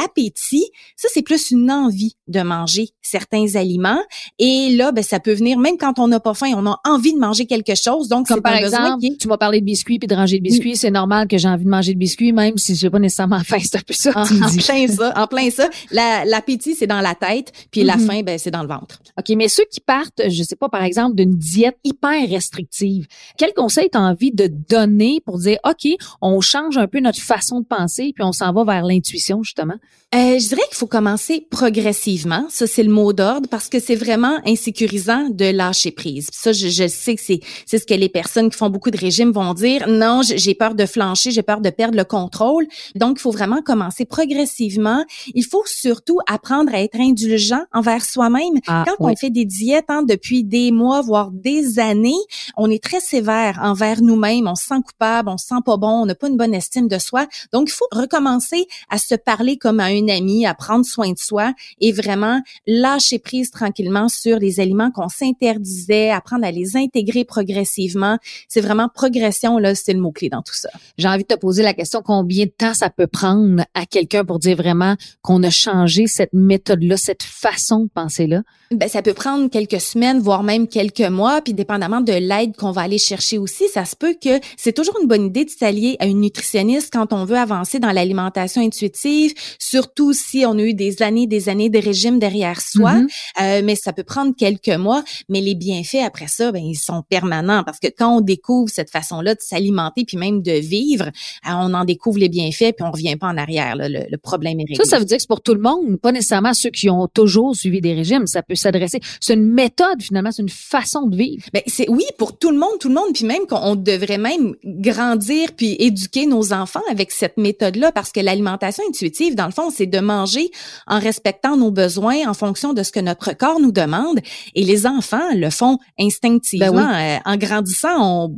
L'appétit, 0.07 0.65
ça, 0.97 1.09
c'est 1.13 1.23
plus 1.23 1.51
une 1.51 1.71
envie 1.71 2.17
de 2.29 2.41
manger 2.41 2.91
certains 3.03 3.55
aliments. 3.57 4.01
Et 4.39 4.71
là, 4.77 4.93
ben, 4.93 5.03
ça 5.03 5.19
peut 5.21 5.33
venir 5.33 5.59
même 5.59 5.77
quand 5.79 5.99
on 5.99 6.09
n'a 6.09 6.21
pas 6.21 6.35
faim, 6.35 6.53
on 6.57 6.67
a 6.67 6.81
envie 6.85 7.13
de 7.13 7.19
manger 7.19 7.47
quelque 7.47 7.75
chose. 7.75 8.09
Donc, 8.09 8.27
Comme 8.29 8.41
par 8.43 8.55
exemple, 8.57 9.01
qui 9.01 9.17
tu 9.17 9.29
m'as 9.29 9.37
parlé 9.37 9.61
de 9.61 9.65
biscuits 9.65 9.99
puis 9.99 10.07
de 10.07 10.15
ranger 10.15 10.39
de 10.39 10.43
biscuits. 10.43 10.77
C'est 10.77 10.91
normal 10.91 11.27
que 11.29 11.39
j'ai 11.39 11.49
envie 11.49 11.65
de 11.65 11.71
manger 11.71 11.95
de 11.95 11.99
biscuits, 11.99 12.33
même 12.33 12.57
si 12.59 12.75
j'ai 12.75 12.91
pas 12.91 12.99
nécessairement 12.99 13.43
faim. 13.43 13.59
C'est 13.61 13.77
un 13.77 13.81
peu 13.87 13.95
ça 13.95 14.13
en, 14.15 14.23
que 14.23 14.29
tu 14.29 14.35
me 14.35 14.45
en 14.45 14.49
dis. 14.49 14.59
plein 14.59 14.87
ça, 14.89 15.13
en 15.17 15.27
plein 15.27 15.51
ça. 15.51 15.69
La- 15.91 16.25
L'appétit, 16.25 16.75
c'est 16.75 16.87
dans 16.87 17.01
la 17.01 17.15
tête, 17.15 17.53
puis 17.71 17.83
la 17.83 17.97
Mhm. 17.97 18.07
faim, 18.07 18.23
ben, 18.23 18.39
c'est 18.39 18.51
dans 18.51 18.63
le 18.63 18.69
ventre. 18.69 19.01
OK, 19.19 19.35
mais 19.37 19.49
ceux 19.49 19.65
qui 19.71 19.81
partent, 19.81 20.23
je 20.29 20.43
sais 20.43 20.57
pas, 20.57 20.69
par 20.69 20.83
exemple, 20.85 21.17
d'une 21.17 21.37
diète 21.37 21.79
hyper 21.85 22.29
restrictive, 22.29 23.07
quel 23.39 23.53
conseil 23.55 23.89
tu 23.91 23.99
as 23.99 24.03
envie 24.03 24.33
de 24.33 24.47
donner 24.69 25.21
pour 25.25 25.39
dire, 25.39 25.59
OK, 25.65 25.89
on 26.21 26.41
change 26.41 26.77
un 26.79 26.87
peu 26.87 27.01
notre 27.01 27.21
façon 27.21 27.61
de 27.61 27.67
penser, 27.67 28.13
puis 28.15 28.25
on 28.25 28.33
s'en 28.33 28.53
va 28.53 28.65
vers 28.65 28.85
l'intuition, 28.85 29.43
justement? 29.43 29.75
Euh, 30.15 30.39
je 30.39 30.49
dirais 30.49 30.63
qu'il 30.69 30.77
faut 30.77 30.87
commencer 30.87 31.47
progressivement. 31.51 32.47
Ça, 32.49 32.69
c'est 32.69 32.85
le 32.85 32.93
mot 32.93 33.13
d'ordre 33.13 33.49
parce 33.51 33.69
que 33.69 33.81
c'est 33.81 33.97
vraiment 33.97 34.39
insécurisant 34.47 35.29
de 35.31 35.47
lâcher 35.47 35.91
prise. 35.91 36.31
Puis 36.31 36.41
Ça, 36.41 36.53
je, 36.53 36.69
je 36.69 36.87
sais 36.87 37.17
que 37.17 37.21
c'est 37.21 37.41
c'est 37.67 37.79
ce 37.79 37.87
que 37.87 37.93
les 37.93 38.09
personnes 38.09 38.49
qui 38.49 38.57
font 38.57 38.71
beaucoup 38.71 38.93
de 38.93 38.97
régimes 38.97 39.33
vont 39.33 39.53
dire. 39.53 39.89
Non, 39.89 40.21
j'ai 40.23 40.55
peur 40.55 40.77
de 40.77 40.87
flancher, 40.87 41.33
j'ai 41.33 41.43
peur 41.43 41.61
de 41.61 41.71
perdre 41.71 41.99
le 41.99 42.05
contrôle. 42.05 42.67
Donc, 42.95 43.17
il 43.19 43.21
faut 43.21 43.33
vraiment 43.33 43.63
commencer 43.63 44.05
progressivement. 44.05 45.05
Il 45.35 45.45
faut 45.45 45.65
surtout 45.67 46.21
apprendre 46.29 46.73
à 46.73 46.81
être 46.81 46.99
indulgent 47.01 47.65
envers 47.73 48.05
soi-même. 48.05 48.61
Ah, 48.69 48.85
Quand 48.87 48.95
oui. 49.01 49.13
on 49.13 49.17
fait 49.17 49.31
des 49.31 49.45
diètes 49.45 49.87
hein, 49.89 50.05
depuis 50.05 50.45
des 50.45 50.71
mois, 50.71 51.01
voire 51.03 51.33
des 51.33 51.81
années, 51.81 52.15
on 52.57 52.71
est 52.71 52.83
très 52.83 53.01
sévère 53.01 53.59
envers 53.61 54.01
nous-mêmes. 54.03 54.47
On 54.47 54.55
se 54.55 54.67
sent 54.67 54.81
coupable, 54.87 55.31
on 55.31 55.37
se 55.37 55.47
sent 55.47 55.63
pas 55.65 55.77
bon, 55.77 56.03
on 56.03 56.07
n'a 56.07 56.15
pas 56.15 56.29
une 56.29 56.37
bonne 56.37 56.55
estime 56.55 56.87
de 56.87 56.99
soi. 56.99 57.27
Donc, 57.53 57.69
il 57.71 57.73
faut 57.73 57.89
recommencer 57.91 58.67
à 58.89 58.99
se 58.99 59.17
parler 59.17 59.59
comme 59.59 59.81
à 59.87 59.91
un 59.91 60.09
ami, 60.09 60.47
à 60.47 60.55
prendre 60.55 60.85
soin 60.85 61.13
de 61.13 61.19
soi 61.19 61.53
et 61.81 61.93
vraiment 61.93 62.41
lâcher 62.67 63.19
prise 63.19 63.51
tranquillement 63.51 64.09
sur 64.09 64.39
les 64.39 64.61
aliments 64.61 64.91
qu'on 64.91 65.09
s'interdisait, 65.09 66.11
apprendre 66.11 66.45
à 66.45 66.51
les 66.51 66.77
intégrer 66.77 67.25
progressivement. 67.25 68.19
C'est 68.49 68.61
vraiment 68.61 68.89
progression, 68.89 69.59
là, 69.59 69.75
c'est 69.75 69.93
le 69.93 70.01
mot-clé 70.01 70.29
dans 70.29 70.43
tout 70.43 70.55
ça. 70.55 70.69
J'ai 70.99 71.09
envie 71.09 71.23
de 71.23 71.29
te 71.29 71.39
poser 71.39 71.63
la 71.63 71.75
question, 71.75 72.03
combien 72.05 72.45
de 72.45 72.51
temps 72.51 72.75
ça 72.75 72.91
peut 72.91 73.07
prendre 73.07 73.65
à 73.75 73.87
quelqu'un 73.87 74.25
pour 74.25 74.39
dire 74.39 74.57
vraiment 74.57 74.97
qu'on 75.23 75.43
a 75.43 75.51
changé 75.51 76.07
cette 76.07 76.33
méthode-là, 76.33 76.97
cette 76.97 77.23
façon 77.23 77.85
de 77.85 77.89
penser-là? 77.89 78.43
Ben, 78.73 78.89
ça 78.89 79.03
peut 79.03 79.15
prendre 79.15 79.49
quelques 79.49 79.81
semaines, 79.81 80.19
voire 80.19 80.43
même 80.43 80.67
quelques 80.67 81.01
mois, 81.01 81.41
puis 81.41 81.55
dépendamment 81.55 82.01
de 82.01 82.13
l'aide 82.13 82.57
qu'on 82.57 82.73
va 82.73 82.83
aller 82.83 82.99
chercher 82.99 83.39
aussi, 83.39 83.69
ça 83.69 83.85
se 83.85 83.95
peut 83.95 84.17
que 84.21 84.41
c'est 84.57 84.73
toujours 84.73 84.99
une 85.01 85.07
bonne 85.07 85.27
idée 85.27 85.45
de 85.45 85.51
s'allier 85.51 85.97
à 86.01 86.07
une 86.07 86.21
nutritionniste 86.21 86.93
quand 86.93 87.13
on 87.13 87.25
veut 87.25 87.37
avancer 87.37 87.79
dans 87.79 87.93
l'alimentation 87.93 88.61
intuitive, 88.63 89.35
surtout 89.77 90.15
si 90.15 90.47
on 90.47 90.53
a 90.59 90.63
eu 90.63 90.73
des 90.73 91.03
années, 91.03 91.27
des 91.27 91.51
années 91.51 91.69
de 91.69 91.79
régime 91.79 92.19
derrière 92.19 92.63
soi. 92.63 92.95
Mhm. 92.95 93.09
Euh, 93.43 93.61
mais 93.63 93.75
ça 93.75 93.93
peut 93.93 94.05
prendre 94.05 94.35
quelques 94.35 94.69
mois, 94.69 95.05
mais 95.29 95.41
les 95.43 95.55
bienfaits 95.55 96.05
après 96.05 96.29
ça, 96.29 96.51
ben 96.51 96.63
ils 96.65 96.77
sont 96.77 97.03
permanents 97.03 97.63
parce 97.63 97.79
que 97.79 97.89
quand 97.89 98.17
on 98.17 98.21
découvre 98.23 98.71
cette 98.71 98.91
façon-là 98.91 99.35
de 99.35 99.41
s'alimenter 99.41 100.05
puis 100.07 100.17
même 100.17 100.41
de 100.41 100.53
vivre, 100.53 101.07
euh, 101.07 101.51
on 101.51 101.75
en 101.75 101.85
découvre 101.85 102.19
les 102.19 102.31
bienfaits 102.31 102.73
puis 102.77 102.87
on 102.87 102.91
revient 102.91 103.17
pas 103.17 103.27
en 103.27 103.37
arrière. 103.37 103.77
là. 103.77 103.89
Le, 103.89 104.01
le 104.11 104.19
problème 104.19 104.61
est 104.61 104.65
réglé. 104.65 104.77
Ça, 104.77 104.85
ça 104.85 104.99
veut 104.99 105.05
dire 105.05 105.19
que 105.19 105.23
c'est 105.23 105.29
pour 105.29 105.43
tout 105.43 105.55
le 105.55 105.61
monde, 105.61 106.01
pas 106.01 106.13
nécessairement 106.13 106.55
ceux 106.55 106.71
qui 106.71 106.89
ont 106.89 107.07
toujours 107.07 107.55
suivi 107.55 107.83
des 107.83 107.93
régimes. 107.93 108.27
Ça 108.27 108.43
peut 108.43 108.55
s'adresser. 108.55 109.01
C'est 109.21 109.35
une 109.35 109.51
méthode, 109.53 110.01
finalement, 110.01 110.33
c'est 110.33 110.43
une 110.43 110.49
façon 110.49 111.07
de 111.07 111.17
vivre. 111.17 111.45
Ben, 111.53 111.63
c'est 111.67 111.89
oui 111.91 112.05
pour 112.17 112.39
tout 112.39 112.51
le 112.51 112.59
monde, 112.59 112.79
tout 112.81 112.89
le 112.89 112.95
monde, 112.95 113.13
puis 113.13 113.27
même 113.27 113.47
qu'on 113.47 113.61
on 113.63 113.77
devrait 113.77 114.19
même 114.19 114.55
grandir 114.65 115.51
puis 115.57 115.77
éduquer 115.79 116.27
nos 116.27 116.53
enfants 116.55 116.87
avec 116.91 117.11
cette 117.11 117.37
méthode-là 117.37 117.93
parce 117.93 118.11
que 118.11 118.21
l'alimentation 118.21 118.83
intuitive, 118.89 119.35
dans 119.35 119.47
le 119.47 119.53
fond, 119.57 119.71
c'est 119.71 119.87
de 119.87 119.99
manger 119.99 120.51
en 120.87 120.99
respectant 120.99 121.57
nos 121.57 121.71
besoins 121.71 122.29
en 122.29 122.35
fonction 122.35 122.73
de 122.75 122.83
ce 122.83 122.93
que 122.93 123.01
notre 123.01 123.33
corps 123.33 123.61
nous 123.61 123.73
demande. 123.73 124.21
Et 124.55 124.65
les 124.65 124.87
enfants 124.87 125.35
le 125.35 125.51
font 125.51 125.79
instinctivement. 125.99 126.67
Ben 126.67 126.73
Euh, 126.97 127.19
en 127.25 127.37
grandissant, 127.37 127.97
on 127.99 128.37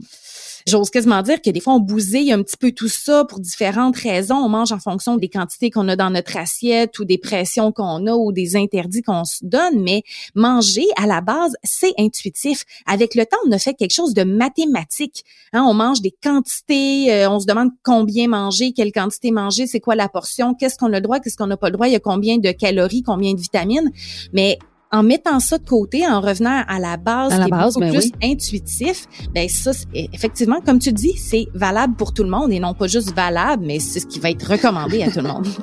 J'ose 0.68 0.90
quasiment 0.90 1.22
dire 1.22 1.40
que 1.40 1.48
des 1.48 1.60
fois, 1.60 1.72
on 1.72 1.80
bousille 1.80 2.30
un 2.30 2.42
petit 2.42 2.58
peu 2.58 2.72
tout 2.72 2.88
ça 2.88 3.24
pour 3.24 3.40
différentes 3.40 3.96
raisons. 3.96 4.34
On 4.34 4.50
mange 4.50 4.70
en 4.70 4.78
fonction 4.78 5.16
des 5.16 5.30
quantités 5.30 5.70
qu'on 5.70 5.88
a 5.88 5.96
dans 5.96 6.10
notre 6.10 6.36
assiette 6.36 6.98
ou 6.98 7.06
des 7.06 7.16
pressions 7.16 7.72
qu'on 7.72 8.06
a 8.06 8.12
ou 8.12 8.32
des 8.32 8.54
interdits 8.54 9.00
qu'on 9.00 9.24
se 9.24 9.38
donne. 9.42 9.82
Mais 9.82 10.02
manger, 10.34 10.84
à 10.98 11.06
la 11.06 11.22
base, 11.22 11.54
c'est 11.64 11.94
intuitif. 11.98 12.64
Avec 12.84 13.14
le 13.14 13.24
temps, 13.24 13.38
on 13.46 13.52
a 13.52 13.58
fait 13.58 13.72
quelque 13.72 13.94
chose 13.94 14.12
de 14.12 14.24
mathématique. 14.24 15.24
Hein, 15.54 15.64
on 15.66 15.72
mange 15.72 16.02
des 16.02 16.14
quantités, 16.22 17.14
euh, 17.14 17.30
on 17.30 17.40
se 17.40 17.46
demande 17.46 17.70
combien 17.82 18.28
manger, 18.28 18.72
quelle 18.72 18.92
quantité 18.92 19.30
manger, 19.30 19.66
c'est 19.66 19.80
quoi 19.80 19.94
la 19.94 20.10
portion, 20.10 20.52
qu'est-ce 20.52 20.76
qu'on 20.76 20.92
a 20.92 20.96
le 20.96 21.00
droit, 21.00 21.18
qu'est-ce 21.18 21.38
qu'on 21.38 21.46
n'a 21.46 21.56
pas 21.56 21.68
le 21.68 21.76
droit, 21.76 21.88
il 21.88 21.92
y 21.92 21.96
a 21.96 22.00
combien 22.00 22.36
de 22.36 22.52
calories, 22.52 23.02
combien 23.02 23.32
de 23.32 23.40
vitamines. 23.40 23.90
Mais 24.34 24.58
en 24.90 25.02
mettant 25.02 25.38
ça 25.40 25.58
de 25.58 25.64
côté, 25.68 26.06
en 26.06 26.20
revenant 26.20 26.62
à 26.66 26.78
la 26.78 26.96
base, 26.96 27.32
À 27.32 27.38
la 27.38 27.44
qui 27.44 27.48
est 27.50 27.56
base, 27.56 27.74
beaucoup 27.74 27.80
ben 27.80 27.92
plus 27.92 28.10
oui. 28.22 28.30
intuitif, 28.32 29.06
ben 29.34 29.48
ça, 29.48 29.72
effectivement, 29.94 30.60
comme 30.64 30.78
tu 30.78 30.92
dis, 30.92 31.12
c'est 31.16 31.46
valable 31.54 31.94
pour 31.94 32.14
tout 32.14 32.22
le 32.22 32.30
monde 32.30 32.52
et 32.52 32.60
non 32.60 32.74
pas 32.74 32.86
juste 32.86 33.14
valable, 33.14 33.64
mais 33.66 33.80
c'est 33.80 34.00
ce 34.00 34.06
qui 34.06 34.18
va 34.18 34.30
être 34.30 34.50
recommandé 34.50 35.02
à 35.02 35.10
tout 35.10 35.20
le 35.20 35.28
monde. 35.28 35.46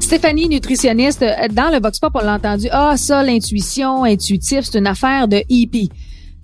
Stéphanie, 0.00 0.48
nutritionniste, 0.48 1.24
dans 1.52 1.70
le 1.72 1.80
Vox 1.80 2.00
Pop, 2.00 2.10
on 2.16 2.24
l'a 2.24 2.34
entendu. 2.34 2.66
Ah, 2.72 2.96
ça, 2.96 3.22
l'intuition, 3.22 4.02
intuitif, 4.02 4.62
c'est 4.64 4.78
une 4.78 4.88
affaire 4.88 5.28
de 5.28 5.42
hippie. 5.48 5.88